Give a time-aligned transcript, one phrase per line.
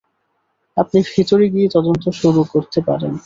[0.77, 3.13] আপনি ভেতরে গিয়ে তদন্ত শুরু করতে পারেন।